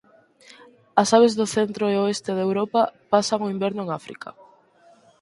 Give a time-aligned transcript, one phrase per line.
[1.01, 4.29] As aves do centro e oeste de Europa pasan o inverno en África.